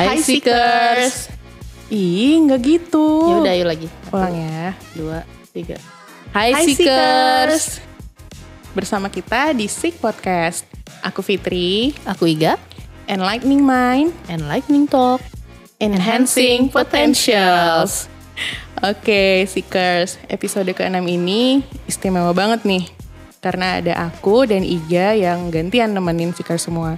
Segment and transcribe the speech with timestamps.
[0.00, 1.28] Hai, Seekers.
[1.92, 3.04] Ih, nggak gitu.
[3.28, 3.88] Ya udah ayo lagi.
[4.08, 4.72] Ulang ya.
[4.96, 5.18] Dua,
[5.52, 5.76] tiga.
[6.32, 7.84] Hai, Hai, Seekers.
[8.72, 10.64] Bersama kita di Seek Podcast.
[11.04, 12.56] Aku Fitri, Aku Iga.
[13.12, 15.20] Enlightening Mind, And Lightning Talk.
[15.76, 18.08] Enhancing Potentials.
[18.80, 20.16] Oke, Seekers.
[20.32, 22.88] Episode ke-6 ini istimewa banget nih.
[23.44, 26.96] Karena ada aku dan Iga yang gantian nemenin Seekers semua.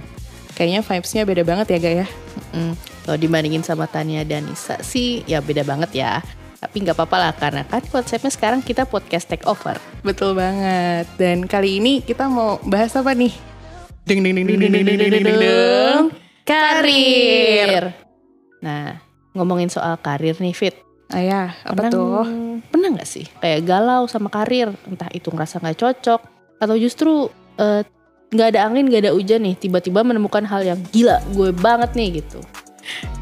[0.53, 2.07] Kayaknya vibes-nya beda banget ya, Ga ya?
[2.53, 6.23] Mm, Kalau dibandingin sama Tania dan Nisa sih ya beda banget ya.
[6.55, 9.75] Tapi nggak apa-apa lah karena kan konsepnya sekarang kita podcast take over.
[9.99, 11.11] Betul banget.
[11.19, 13.35] Dan kali ini kita mau bahas apa nih?
[14.07, 16.03] Deng deng deng deng deng deng deng deng deng deng.
[16.43, 17.91] Karir.
[18.59, 20.75] Nah, ngomongin soal karir nih Fit.
[21.11, 22.23] Ayah, apa Pernah- tuh?
[22.71, 24.71] Pernah nggak sih kayak galau sama karir?
[24.87, 26.21] Entah itu ngerasa nggak cocok
[26.57, 27.27] atau justru
[27.59, 27.83] eh,
[28.33, 32.09] nggak ada angin, nggak ada hujan nih, tiba-tiba menemukan hal yang gila, gue banget nih
[32.19, 32.41] gitu.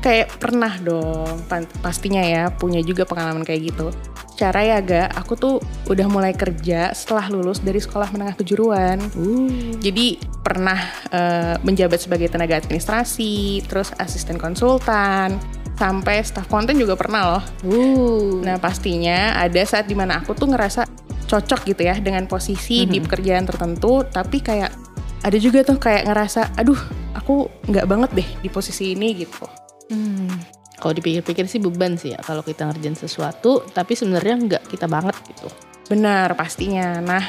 [0.01, 1.37] Kayak pernah dong,
[1.85, 3.93] pastinya ya punya juga pengalaman kayak gitu.
[4.33, 8.97] Cara ya gak, aku tuh udah mulai kerja setelah lulus dari sekolah menengah kejuruan.
[9.13, 10.81] Uh, Jadi pernah
[11.13, 15.37] eh, menjabat sebagai tenaga administrasi, terus asisten konsultan,
[15.77, 17.43] sampai staf konten juga pernah loh.
[17.69, 18.41] uh.
[18.41, 20.89] Nah pastinya ada saat di mana aku tuh ngerasa
[21.29, 24.90] cocok gitu ya dengan posisi di pekerjaan tertentu, tapi kayak
[25.21, 26.77] ada juga tuh kayak ngerasa, aduh
[27.13, 29.45] aku nggak banget deh di posisi ini gitu.
[29.87, 30.31] Hmm,
[30.75, 35.13] Kalau dipikir-pikir sih beban sih ya kalau kita ngerjain sesuatu tapi sebenarnya nggak kita banget
[35.29, 35.45] gitu.
[35.87, 36.97] Benar pastinya.
[36.97, 37.21] Nah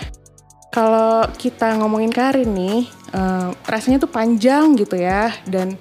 [0.72, 5.76] kalau kita ngomongin karir nih, eh, rasanya tuh panjang gitu ya dan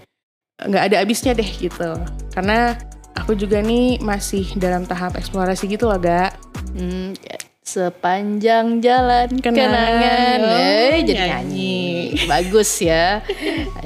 [0.59, 1.95] nggak ada habisnya deh gitu.
[2.35, 2.75] Karena
[3.15, 6.35] aku juga nih masih dalam tahap eksplorasi gitu loh, gak.
[6.75, 7.15] Hmm,
[7.61, 10.39] sepanjang jalan kenangan, Kenangan.
[10.43, 11.31] eh Oh, jadi nyanyi.
[11.31, 11.80] nyanyi.
[12.27, 13.21] Bagus ya.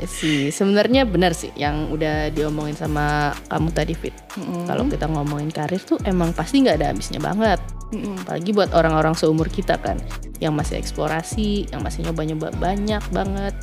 [0.06, 4.16] sih, sebenarnya benar sih yang udah diomongin sama kamu tadi Fit.
[4.38, 4.66] Mm-mm.
[4.70, 7.60] Kalau kita ngomongin karir tuh emang pasti nggak ada habisnya banget.
[7.94, 8.22] Mm-mm.
[8.26, 10.02] Apalagi buat orang-orang seumur kita kan,
[10.42, 13.56] yang masih eksplorasi, yang masih nyoba-nyoba banyak banget.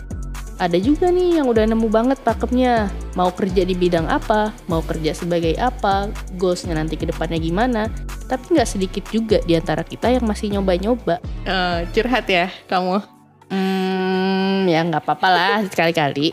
[0.63, 2.87] Ada juga nih yang udah nemu banget pakemnya.
[3.19, 6.07] Mau kerja di bidang apa, mau kerja sebagai apa,
[6.39, 7.91] goalsnya nanti ke depannya gimana.
[8.31, 11.19] Tapi nggak sedikit juga di antara kita yang masih nyoba-nyoba.
[11.43, 13.12] Eh, curhat ya kamu.
[13.53, 16.33] Hmm, ya nggak apa-apa lah sekali-kali.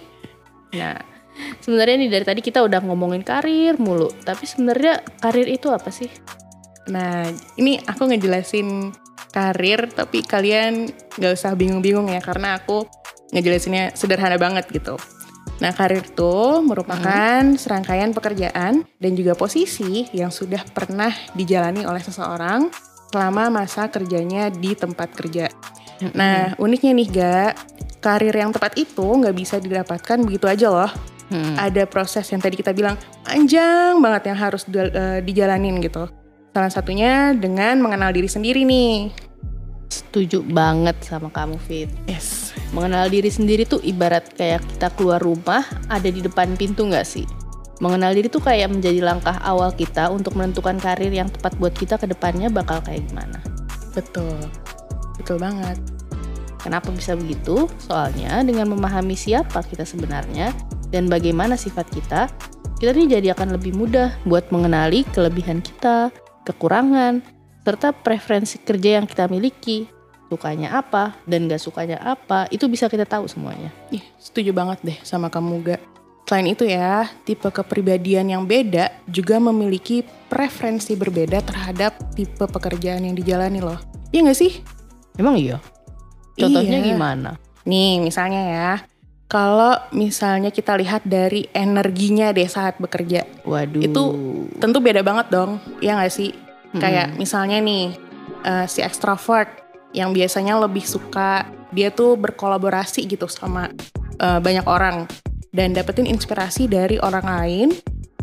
[0.79, 0.95] Nah,
[1.59, 4.07] sebenarnya nih dari tadi kita udah ngomongin karir mulu.
[4.23, 6.07] Tapi sebenarnya karir itu apa sih?
[6.87, 7.27] Nah,
[7.59, 8.95] ini aku ngejelasin
[9.29, 12.87] karir, tapi kalian gak usah bingung-bingung ya, karena aku
[13.29, 14.97] ngejelasinnya sederhana banget gitu.
[15.59, 22.71] Nah, karir itu merupakan serangkaian pekerjaan dan juga posisi yang sudah pernah dijalani oleh seseorang
[23.11, 25.51] selama masa kerjanya di tempat kerja.
[26.15, 27.39] Nah, uniknya nih, Ga,
[27.99, 30.91] karir yang tepat itu nggak bisa didapatkan begitu aja loh.
[31.29, 31.53] Hmm.
[31.59, 36.09] Ada proses yang tadi kita bilang panjang banget yang harus di- eh, dijalanin gitu.
[36.49, 39.13] Salah satunya dengan mengenal diri sendiri nih.
[39.89, 41.89] Setuju banget sama kamu Fit.
[42.09, 42.53] Yes.
[42.73, 47.25] Mengenal diri sendiri tuh ibarat kayak kita keluar rumah ada di depan pintu nggak sih?
[47.79, 51.95] Mengenal diri tuh kayak menjadi langkah awal kita untuk menentukan karir yang tepat buat kita
[52.01, 53.39] ke depannya bakal kayak gimana.
[53.93, 54.49] Betul.
[55.29, 55.77] Betul banget.
[56.57, 57.69] Kenapa bisa begitu?
[57.77, 60.49] Soalnya dengan memahami siapa kita sebenarnya
[60.89, 62.25] dan bagaimana sifat kita,
[62.81, 66.09] kita nih jadi akan lebih mudah buat mengenali kelebihan kita,
[66.49, 67.21] kekurangan,
[67.61, 69.85] serta preferensi kerja yang kita miliki.
[70.33, 73.69] Sukanya apa dan gak sukanya apa, itu bisa kita tahu semuanya.
[73.93, 75.77] Ih, setuju banget deh sama kamu ga.
[76.25, 83.13] Selain itu ya, tipe kepribadian yang beda juga memiliki preferensi berbeda terhadap tipe pekerjaan yang
[83.13, 83.77] dijalani loh.
[84.09, 84.78] Iya gak sih?
[85.19, 85.59] Emang iya?
[86.39, 86.87] Contohnya Iya.
[86.95, 87.35] gimana?
[87.67, 88.71] Nih misalnya ya,
[89.27, 93.83] kalau misalnya kita lihat dari energinya deh saat bekerja, Waduh.
[93.83, 94.03] itu
[94.57, 96.31] tentu beda banget dong, ya nggak sih?
[96.31, 96.79] Mm-mm.
[96.79, 97.93] Kayak misalnya nih,
[98.41, 99.51] eh, si extrovert
[99.91, 103.69] yang biasanya lebih suka dia tuh berkolaborasi gitu sama
[104.19, 105.05] eh, banyak orang
[105.51, 107.69] dan dapetin inspirasi dari orang lain.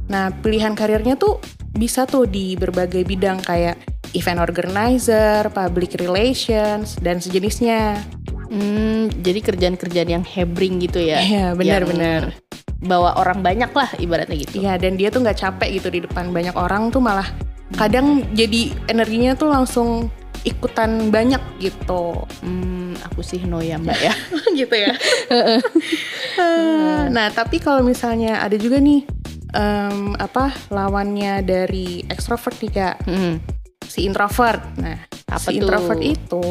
[0.07, 1.43] Nah, pilihan karirnya tuh
[1.73, 8.01] bisa tuh di berbagai bidang kayak event organizer, public relations, dan sejenisnya.
[8.49, 11.21] Hmm, jadi kerjaan-kerjaan yang hebring gitu ya?
[11.21, 12.33] Iya, benar-benar.
[12.81, 14.65] Bawa orang banyak lah ibaratnya gitu.
[14.65, 17.27] Iya, dan dia tuh nggak capek gitu di depan banyak orang tuh malah
[17.75, 20.07] kadang jadi energinya tuh langsung
[20.47, 22.23] ikutan banyak gitu.
[22.41, 24.15] Hmm, aku sih no ya mbak ya.
[24.65, 24.95] gitu ya.
[26.37, 29.09] Eh, nah, tapi kalau misalnya ada juga nih
[29.57, 33.41] em, apa lawannya dari extrovert nih kak, Hmm,
[33.87, 34.61] si introvert.
[34.77, 35.63] Nah, Apa si tuh?
[35.63, 36.47] introvert itu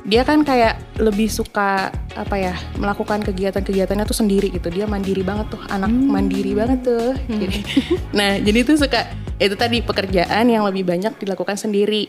[0.00, 5.52] dia kan kayak lebih suka apa ya melakukan kegiatan-kegiatannya tuh sendiri gitu dia mandiri banget
[5.52, 6.08] tuh anak Hmm.
[6.08, 7.58] mandiri banget tuh jadi
[8.18, 9.04] nah jadi tuh suka
[9.36, 12.08] itu tadi pekerjaan yang lebih banyak dilakukan sendiri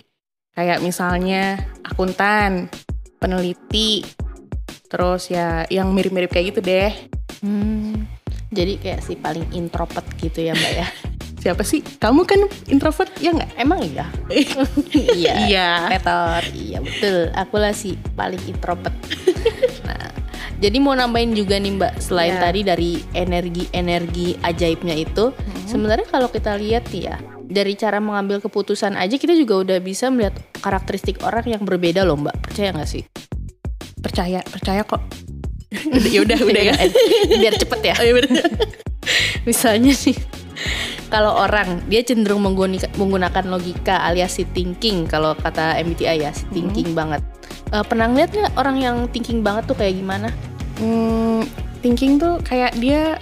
[0.51, 2.71] kayak misalnya akuntan
[3.19, 4.07] peneliti
[4.87, 6.91] terus ya yang mirip-mirip kayak gitu deh
[7.41, 8.07] Hmm,
[8.49, 10.87] jadi kayak si paling introvert gitu ya mbak ya.
[11.41, 12.37] siapa sih kamu kan
[12.69, 14.05] introvert ya nggak Emang iya?
[15.17, 15.33] iya.
[15.49, 17.33] iya Petor, iya betul.
[17.33, 18.93] Aku lah si paling introvert.
[19.89, 20.13] nah,
[20.61, 22.41] jadi mau nambahin juga nih mbak, selain Iya.
[22.45, 25.33] tadi dari energi-energi ajaibnya itu,
[25.65, 30.37] sebenarnya kalau kita lihat ya, dari cara mengambil keputusan aja kita juga udah bisa melihat
[30.61, 32.37] karakteristik orang yang berbeda loh mbak.
[32.39, 33.03] Percaya nggak sih?
[34.01, 34.97] percaya percaya kok
[36.13, 36.75] ya udah udah ya
[37.37, 37.95] Biar cepet ya.
[37.95, 38.43] oh, iya.
[39.47, 40.17] Misalnya nih,
[41.11, 42.39] kalau orang dia cenderung
[42.95, 47.19] menggunakan logika alias si thinking kalau kata MBTI ya si thinking banget.
[47.75, 50.31] Eh, pernah ngeliat nggak orang yang thinking banget tuh kayak gimana?
[50.79, 51.43] Hmm,
[51.83, 53.19] thinking tuh kayak dia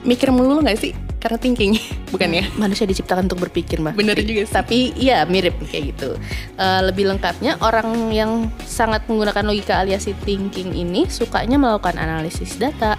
[0.00, 1.76] mikir melulu nggak sih karena thinking
[2.12, 4.00] bukan ya Manusia diciptakan untuk berpikir mbak.
[4.00, 4.56] Bener juga sih.
[4.56, 6.16] Tapi iya mirip kayak gitu.
[6.56, 12.56] Eh, lebih lengkapnya orang yang sangat menggunakan logika alias si thinking ini sukanya melakukan analisis
[12.56, 12.96] data,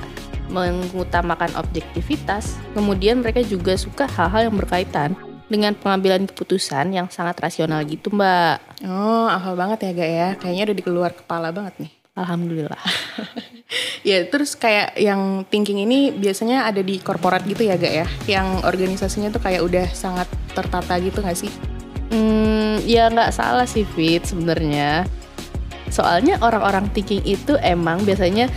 [0.52, 2.60] mengutamakan objektivitas.
[2.76, 5.16] Kemudian mereka juga suka hal-hal yang berkaitan
[5.52, 8.64] dengan pengambilan keputusan yang sangat rasional gitu mbak.
[8.88, 12.80] oh hafal banget ya gak ya kayaknya udah di keluar kepala banget nih Alhamdulillah.
[14.08, 18.64] ya terus kayak yang thinking ini biasanya ada di korporat gitu ya gak ya yang
[18.64, 21.52] organisasinya tuh kayak udah sangat tertata gitu gak sih
[22.12, 25.08] Hmm, ya nggak salah sih Fit sebenarnya.
[25.88, 28.52] Soalnya orang-orang thinking itu emang biasanya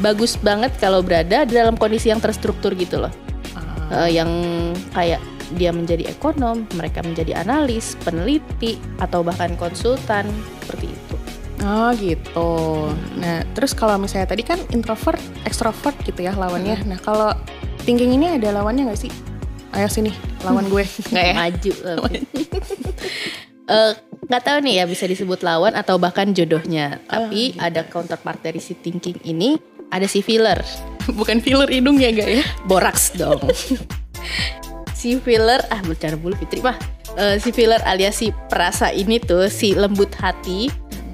[0.00, 3.12] bagus banget kalau berada di dalam kondisi yang terstruktur gitu loh.
[3.90, 4.30] Eh, yang
[4.94, 5.18] kayak
[5.58, 10.30] dia menjadi ekonom, mereka menjadi analis, peneliti, atau bahkan konsultan
[10.62, 11.16] seperti itu.
[11.60, 12.50] Oh gitu.
[13.20, 16.86] Nah terus kalau misalnya tadi kan introvert, extrovert gitu ya lawannya.
[16.86, 17.34] Nah kalau
[17.82, 19.12] thinking ini ada lawannya nggak sih?
[19.74, 20.14] Ayo sini
[20.46, 20.82] lawan gue.
[21.12, 21.34] Nggak ya?
[21.36, 21.72] Maju.
[23.70, 23.92] Eh,
[24.26, 26.98] nggak tahu nih ya bisa disebut lawan atau bahkan jodohnya.
[27.06, 29.54] Tapi ada counterpart dari si thinking ini,
[29.90, 30.58] ada si filler.
[31.18, 32.44] Bukan filler hidung ya gak ya?
[32.66, 33.42] Boraks dong.
[35.00, 36.78] si filler, ah bercanda bulu Fitri mah.
[37.18, 40.70] Eh, si filler alias si perasa ini tuh si lembut hati.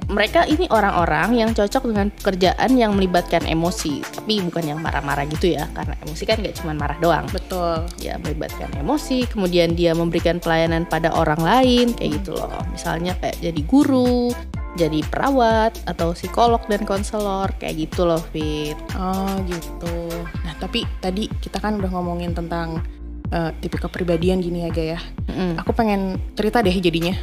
[0.07, 5.59] Mereka ini orang-orang yang cocok dengan pekerjaan yang melibatkan emosi, tapi bukan yang marah-marah gitu
[5.59, 7.27] ya, karena emosi kan gak cuma marah doang.
[7.35, 7.91] Betul.
[7.99, 12.55] Ya melibatkan emosi, kemudian dia memberikan pelayanan pada orang lain, kayak gitu loh.
[12.71, 14.31] Misalnya kayak jadi guru,
[14.77, 18.77] jadi perawat, atau psikolog dan konselor, kayak gitu loh Fit.
[18.95, 20.13] Oh gitu.
[20.45, 22.85] Nah tapi tadi kita kan udah ngomongin tentang
[23.33, 25.01] eh, tipe kepribadian gini ya Gak ya.
[25.33, 25.59] Mm-mm.
[25.65, 27.17] Aku pengen cerita deh jadinya.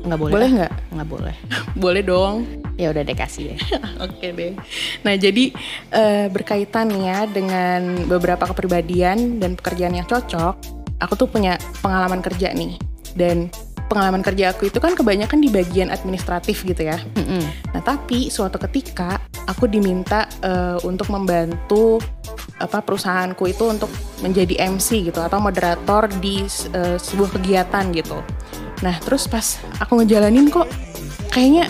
[0.00, 0.32] Nggak boleh.
[0.32, 0.72] Boleh nggak?
[0.96, 1.36] Nggak boleh.
[1.82, 2.36] Boleh dong.
[2.80, 3.58] Ya udah deh kasih deh.
[4.04, 4.52] Oke deh.
[5.04, 5.52] Nah jadi
[5.92, 10.54] eh, berkaitan ya dengan beberapa kepribadian dan pekerjaan yang cocok,
[11.00, 12.80] aku tuh punya pengalaman kerja nih.
[13.12, 13.52] Dan
[13.90, 17.02] pengalaman kerja aku itu kan kebanyakan di bagian administratif gitu ya.
[17.18, 17.42] Mm-mm.
[17.74, 19.18] Nah tapi suatu ketika
[19.50, 21.98] aku diminta eh, untuk membantu
[22.62, 23.90] apa perusahaanku itu untuk
[24.22, 28.22] menjadi MC gitu atau moderator di eh, sebuah kegiatan gitu.
[28.86, 30.70] Nah terus pas aku ngejalanin kok
[31.34, 31.66] kayaknya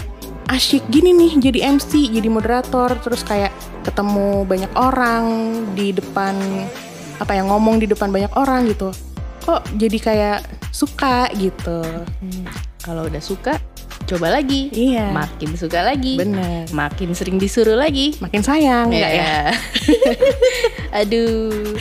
[0.50, 3.54] asyik gini nih jadi MC, jadi moderator, terus kayak
[3.86, 5.24] ketemu banyak orang
[5.78, 6.34] di depan
[7.22, 8.90] apa ya ngomong di depan banyak orang gitu.
[9.44, 10.38] Kok jadi kayak
[10.70, 11.80] suka gitu.
[12.20, 12.44] Hmm,
[12.80, 13.60] Kalau udah suka,
[14.08, 14.72] coba lagi.
[14.72, 15.12] Iya.
[15.12, 16.16] Makin suka lagi.
[16.18, 16.66] Bener.
[16.72, 18.16] Makin sering disuruh lagi.
[18.18, 19.36] Makin sayang nggak ya?
[21.00, 21.76] Aduh.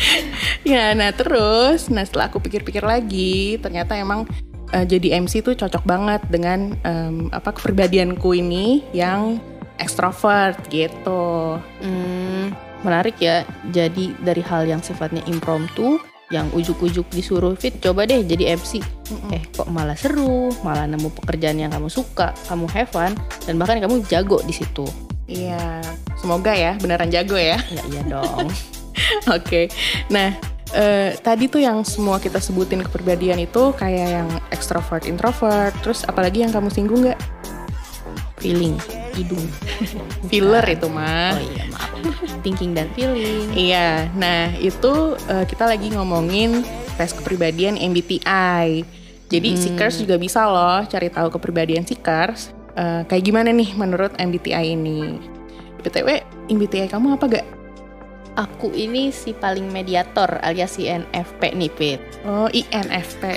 [0.67, 4.27] Ya, nah terus, nah setelah aku pikir-pikir lagi, ternyata emang
[4.75, 9.41] eh, jadi MC tuh cocok banget dengan em, apa kepribadianku ini yang
[9.79, 11.57] ekstrovert gitu.
[11.81, 12.53] Hmm,
[12.85, 13.47] menarik ya.
[13.71, 15.97] Jadi dari hal yang sifatnya impromptu,
[16.29, 18.85] yang ujuk-ujuk disuruh fit, coba deh jadi MC.
[19.33, 23.17] Eh kok malah seru, malah nemu pekerjaan yang kamu suka, kamu have fun,
[23.49, 24.85] dan bahkan kamu jago di situ.
[25.29, 25.81] Iya,
[26.17, 27.57] semoga ya beneran jago ya.
[27.73, 28.49] Ya iya dong.
[29.37, 29.73] Oke,
[30.13, 30.37] nah
[30.77, 36.45] eh, tadi tuh yang semua kita sebutin kepribadian itu kayak yang ekstrovert, introvert, terus apalagi
[36.45, 37.19] yang kamu singgung nggak?
[38.37, 38.77] Feeling,
[39.19, 39.43] hidung.
[40.31, 41.35] Filler itu mah.
[41.35, 41.91] Oh iya maaf.
[42.39, 43.51] Thinking dan feeling.
[43.51, 46.63] Iya, nah itu eh, kita lagi ngomongin
[46.95, 48.87] tes kepribadian MBTI.
[49.29, 49.59] Jadi Hmm.
[49.61, 52.55] Seekers juga bisa loh cari tahu kepribadian Seekers.
[52.73, 55.19] Eh, kayak gimana nih menurut MBTI ini?
[55.79, 57.58] BTW, MBTI kamu apa gak?
[58.39, 61.99] Aku ini si paling mediator alias si NFP nih Pit.
[62.23, 63.35] Oh INFP.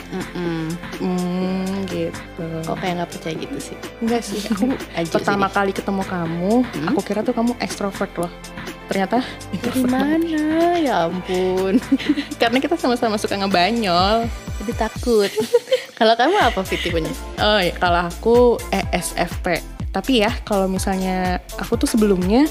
[1.02, 2.46] Hmm gitu.
[2.62, 3.76] Kok kayak nggak percaya gitu sih?
[3.98, 4.40] Enggak sih.
[4.46, 4.70] Aku
[5.18, 6.86] pertama kali ketemu kamu, Hmm?
[6.88, 8.30] aku kira tuh kamu ekstrovert loh.
[8.86, 9.90] Ternyata Dari introvert.
[9.90, 10.42] mana?
[10.78, 11.82] Ya ampun.
[12.40, 14.30] Karena kita sama-sama suka ngebanyol.
[14.62, 15.30] Jadi takut.
[15.98, 17.10] Kalau kamu apa Fit tipenya?
[17.38, 18.36] Oh ya, kalau aku
[18.74, 19.62] ESFP.
[19.92, 22.48] Tapi ya, kalau misalnya aku tuh sebelumnya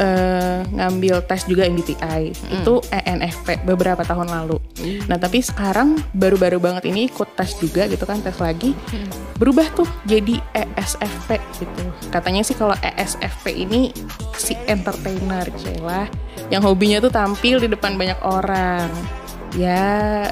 [0.00, 2.32] eh, ngambil tes juga MBTI.
[2.60, 4.56] Itu ENFP beberapa tahun lalu.
[5.06, 8.72] Nah, tapi sekarang baru-baru banget ini ikut tes juga gitu kan, tes lagi.
[9.36, 11.84] Berubah tuh jadi ESFP gitu.
[12.08, 13.92] Katanya sih kalau ESFP ini
[14.40, 16.08] si entertainer celah
[16.48, 18.88] yang hobinya tuh tampil di depan banyak orang.
[19.54, 20.28] Ya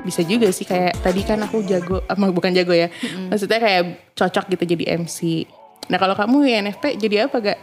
[0.00, 2.92] bisa juga sih kayak tadi kan aku jago ama bukan jago ya.
[3.28, 5.44] Maksudnya kayak cocok gitu jadi MC.
[5.90, 7.58] Nah, kalau kamu INFP jadi apa gak?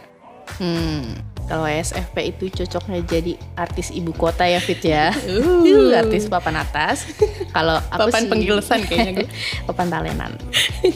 [0.56, 1.14] Hmm,
[1.48, 5.12] kalau SFP itu cocoknya jadi artis ibu kota ya Fit ya.
[5.24, 5.92] Uh.
[6.00, 7.08] artis papan atas.
[7.52, 9.28] Kalau aku Papan sih penggilesan kayaknya gue.
[9.68, 10.32] papan talenan.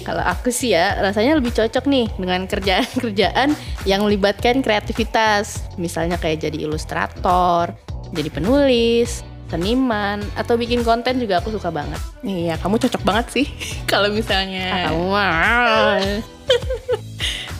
[0.04, 3.56] Kalau aku sih ya rasanya lebih cocok nih dengan kerjaan-kerjaan
[3.88, 5.64] yang melibatkan kreativitas.
[5.80, 7.73] Misalnya kayak jadi ilustrator,
[8.12, 12.00] jadi penulis, seniman, atau bikin konten juga aku suka banget.
[12.21, 13.47] Iya, kamu cocok banget sih.
[13.92, 15.04] kalau misalnya Ah, kamu.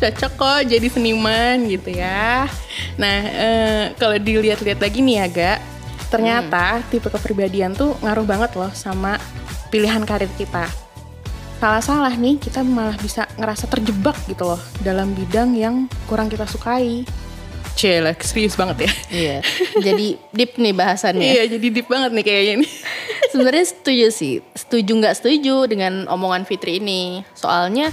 [0.03, 2.51] Cocok kok jadi seniman gitu ya.
[2.99, 5.59] Nah, eh, kalau dilihat-lihat lagi nih ya, Gak,
[6.11, 9.23] ternyata tipe kepribadian tuh ngaruh banget loh sama
[9.71, 10.67] pilihan karir kita.
[11.63, 17.07] Salah-salah nih, kita malah bisa ngerasa terjebak gitu loh dalam bidang yang kurang kita sukai.
[17.79, 18.93] Cila, serius banget ya.
[19.09, 19.37] Iya.
[19.81, 21.23] Jadi deep nih bahasannya.
[21.23, 22.73] Iya, jadi deep banget nih kayaknya nih.
[23.33, 27.25] Sebenarnya setuju sih, setuju nggak setuju dengan omongan Fitri ini.
[27.33, 27.89] Soalnya,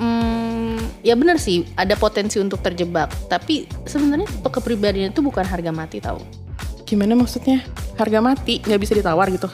[0.00, 0.59] hmm,
[1.00, 3.10] ya benar sih ada potensi untuk terjebak.
[3.28, 6.20] Tapi sebenarnya kepribadian itu bukan harga mati tahu.
[6.86, 7.62] Gimana maksudnya?
[7.94, 9.46] Harga mati, nggak bisa ditawar gitu?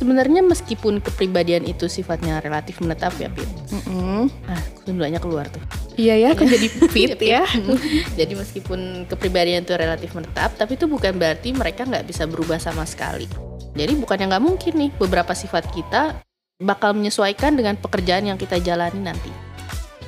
[0.00, 3.50] Sebenarnya meskipun kepribadian itu sifatnya relatif menetap ya Fit.
[3.68, 4.32] Mm-mm.
[4.48, 5.60] Ah, Sundanya keluar tuh.
[6.00, 7.44] Iya ya, kok jadi fit ya?
[8.18, 12.88] Jadi meskipun kepribadian itu relatif menetap, tapi itu bukan berarti mereka nggak bisa berubah sama
[12.88, 13.28] sekali.
[13.76, 16.24] Jadi bukannya nggak mungkin nih beberapa sifat kita
[16.60, 19.28] bakal menyesuaikan dengan pekerjaan yang kita jalani nanti.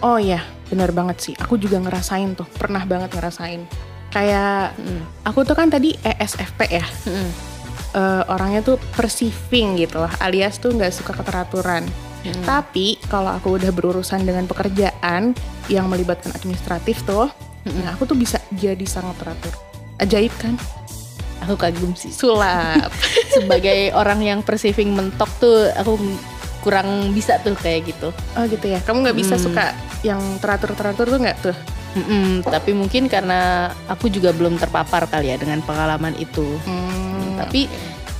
[0.02, 1.34] Oh iya, benar banget sih.
[1.38, 3.62] Aku juga ngerasain tuh, pernah banget ngerasain.
[4.10, 5.02] Kayak Mm.
[5.24, 7.30] aku tuh kan tadi ESFP ya, Mm-mm.
[7.92, 11.84] Eh, orangnya tuh perceiving gitu lah, alias tuh nggak suka keteraturan.
[12.22, 12.42] Mm.
[12.42, 15.36] Tapi kalau aku udah berurusan dengan pekerjaan
[15.68, 17.28] yang melibatkan administratif tuh,
[17.62, 17.84] Mm-mm.
[17.84, 19.54] nah aku tuh bisa jadi sangat teratur.
[19.96, 20.56] Ajaib kan?
[21.42, 22.10] Aku kagum sih.
[22.10, 22.90] Sulap.
[23.34, 25.98] Sebagai orang yang perceiving mentok tuh, aku
[26.60, 28.08] kurang bisa tuh kayak gitu.
[28.08, 28.78] oh gitu ya.
[28.80, 29.44] Kamu nggak bisa Hmm.
[29.50, 31.56] suka yang teratur-teratur tuh nggak tuh?
[31.92, 36.56] Mm-mm, tapi mungkin karena aku juga belum terpapar kali ya dengan pengalaman itu.
[36.64, 37.68] Hmm, Tapi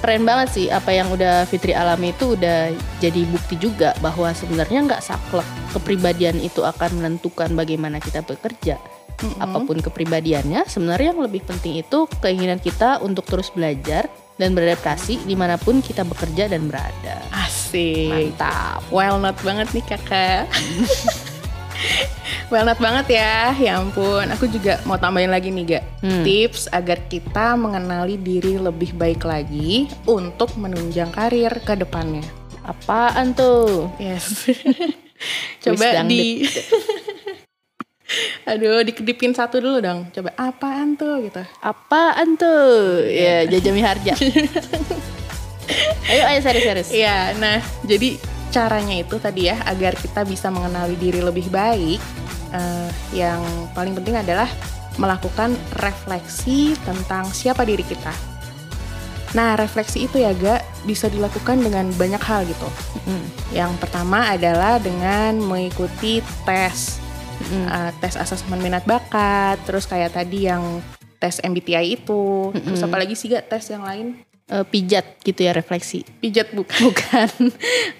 [0.05, 2.69] keren banget sih apa yang udah Fitri alami itu udah
[3.01, 8.77] jadi bukti juga bahwa sebenarnya nggak saklek kepribadian itu akan menentukan bagaimana kita bekerja.
[9.23, 9.41] Mm-mm.
[9.41, 15.23] Apa pun kepribadiannya, sebenarnya yang lebih penting itu keinginan kita untuk terus belajar dan beradaptasi
[15.25, 17.23] di mana pun kita bekerja dan berada.
[17.33, 18.37] Asik.
[18.37, 18.85] Mantap.
[18.93, 20.51] Well not banget nih kakak.
[22.53, 24.29] well not banget ya, ya ampun.
[24.35, 26.27] Aku juga mau tambahin lagi nih gak Hmm.
[26.27, 32.27] tips agar kita mengenali diri lebih baik lagi untuk menunjang karir ke depannya.
[32.67, 33.87] Apaan tuh?
[34.03, 34.51] Yes.
[35.62, 36.43] Coba di
[38.51, 40.11] Aduh, dikedipin satu dulu dong.
[40.12, 41.41] Coba apaan tuh gitu.
[41.62, 43.07] Apaan tuh?
[43.09, 44.12] Ya, Jajami Harja.
[46.12, 46.91] ayo, ayo serius-serius.
[46.93, 48.19] Iya, nah jadi
[48.53, 52.01] caranya itu tadi ya agar kita bisa mengenali diri lebih baik.
[52.53, 53.41] eh, yang
[53.73, 54.45] paling penting adalah
[55.01, 58.13] melakukan refleksi tentang siapa diri kita.
[59.33, 62.69] Nah, refleksi itu ya gak bisa dilakukan dengan banyak hal gitu.
[63.09, 63.25] Mm,
[63.57, 67.01] Yang pertama adalah dengan mengikuti tes,
[67.41, 70.85] mm, eh, tes asesmen minat bakat, terus kayak tadi yang
[71.17, 72.89] tes MBTI itu, terus Mm-mm.
[72.93, 74.21] apalagi sih gak tes yang lain?
[74.53, 76.05] Eh, pijat gitu ya refleksi.
[76.21, 76.81] Pijat bukan?
[76.93, 77.31] Bukan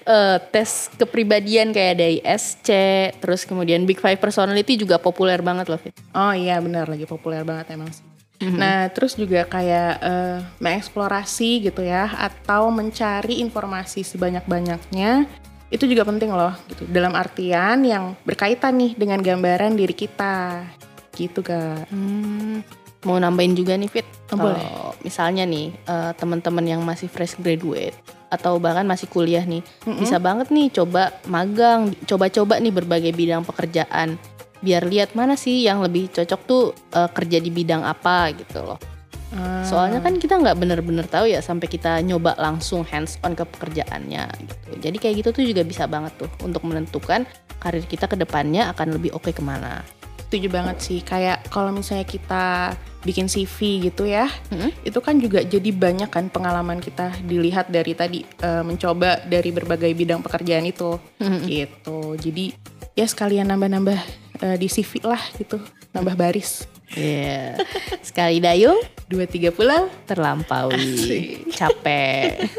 [0.05, 2.69] eh, tes kepribadian kayak dari SC,
[3.17, 5.97] terus kemudian Big Five Personality juga populer banget loh Fit.
[6.13, 8.05] Oh iya benar lagi populer banget emang sih.
[8.43, 8.59] Mhm.
[8.59, 15.25] Nah terus juga kayak eh, mengeksplorasi gitu ya atau mencari informasi sebanyak-banyaknya
[15.73, 16.85] itu juga penting loh gitu.
[16.85, 20.69] Dalam artian yang berkaitan nih dengan gambaran diri kita
[21.17, 21.89] gitu kak.
[21.89, 22.61] Hmm,
[23.05, 24.07] mau nambahin juga nih Fit.
[24.33, 27.95] Oh, Kalau misalnya nih eh, teman-teman yang masih fresh graduate
[28.33, 30.01] atau bahkan masih kuliah nih, Mm-mm.
[30.01, 34.17] bisa banget nih coba magang, coba-coba nih berbagai bidang pekerjaan.
[34.63, 36.63] Biar lihat mana sih yang lebih cocok tuh
[36.93, 38.79] eh, kerja di bidang apa gitu loh.
[39.33, 39.65] Ah.
[39.65, 44.29] Soalnya kan kita nggak bener-bener tahu ya sampai kita nyoba langsung hands on ke pekerjaannya
[44.45, 44.69] gitu.
[44.77, 47.25] Jadi kayak gitu tuh juga bisa banget tuh untuk menentukan
[47.57, 49.81] karir kita ke depannya akan lebih oke ke mana.
[50.33, 50.99] Setuju banget sih.
[51.05, 52.73] Kayak kalau misalnya kita
[53.05, 54.73] bikin CV gitu ya, Mm-mm.
[54.81, 59.93] itu kan juga jadi banyak kan pengalaman kita dilihat dari tadi eh, mencoba dari berbagai
[59.93, 61.45] bidang pekerjaan itu, Mm-mm.
[61.45, 62.17] gitu.
[62.17, 62.57] Jadi
[62.97, 63.99] ya sekalian nambah-nambah
[64.41, 65.61] eh, di CV lah gitu,
[65.93, 66.65] nambah baris.
[66.97, 67.61] Iya.
[68.09, 69.85] Sekali dayung Dua tiga pulau.
[70.09, 71.53] terlampaui Asik.
[71.53, 72.49] capek.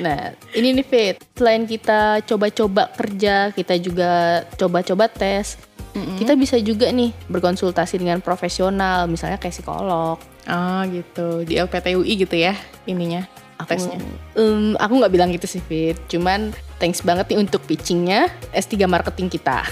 [0.00, 1.16] Nah, ini nih Fit.
[1.34, 5.58] Selain kita coba-coba kerja, kita juga coba-coba tes.
[6.18, 10.16] Kita bisa juga nih berkonsultasi dengan profesional, misalnya kayak psikolog.
[10.48, 12.56] Oh gitu, di LPTUI gitu ya
[12.88, 13.28] ininya
[13.58, 13.98] Aku, tesnya.
[14.38, 15.98] Em, aku nggak bilang gitu sih Fit.
[16.06, 19.66] Cuman thanks banget nih untuk pitchingnya S3 marketing kita.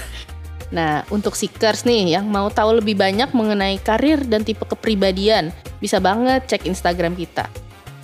[0.75, 6.03] Nah, untuk seekers nih yang mau tahu lebih banyak mengenai karir dan tipe kepribadian, bisa
[6.03, 7.47] banget cek Instagram kita.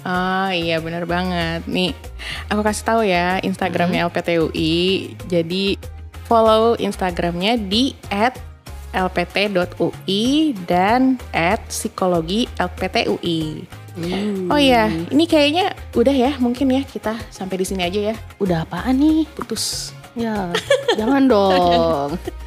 [0.03, 1.63] Oh iya benar banget.
[1.67, 1.91] Nih,
[2.47, 5.15] aku kasih tahu ya Instagramnya LPTUI.
[5.27, 5.75] Jadi
[6.25, 7.95] follow Instagramnya di
[8.93, 10.23] @lpt.ui
[10.69, 11.17] dan
[11.67, 13.41] @psikologi LPTUI.
[14.49, 18.15] Oh iya, ini kayaknya udah ya mungkin ya kita sampai di sini aja ya.
[18.41, 19.29] Udah apaan nih?
[19.37, 19.93] Putus.
[20.17, 20.49] Ya,
[20.99, 22.17] jangan dong.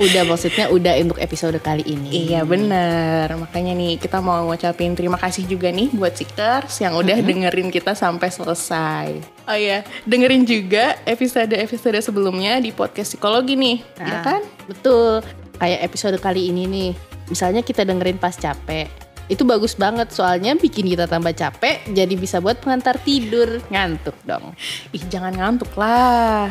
[0.00, 2.32] Udah maksudnya udah untuk episode kali ini.
[2.32, 7.20] Iya bener, makanya nih kita mau ngucapin terima kasih juga nih buat Seekers yang udah
[7.20, 9.20] dengerin kita sampai selesai.
[9.44, 14.40] Oh iya, dengerin juga episode-episode sebelumnya di podcast psikologi nih, ya Nah, kan?
[14.64, 15.20] Betul.
[15.60, 16.90] Kayak episode kali ini nih.
[17.28, 18.88] Misalnya kita dengerin pas capek.
[19.28, 23.60] Itu bagus banget soalnya bikin kita tambah capek jadi bisa buat pengantar tidur.
[23.68, 24.56] Ngantuk dong.
[24.96, 26.50] Ih jangan ngantuk lah.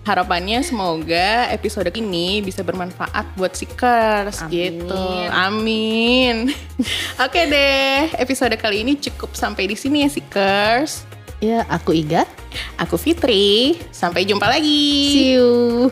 [0.00, 4.50] Harapannya semoga episode ini bisa bermanfaat buat Seekers Amin.
[4.50, 5.04] gitu.
[5.28, 6.36] Amin.
[7.24, 11.04] Oke deh, episode kali ini cukup sampai di sini ya Seekers.
[11.40, 12.28] Ya, aku Iga.
[12.76, 14.92] Aku Fitri, sampai jumpa lagi.
[15.12, 15.88] See you.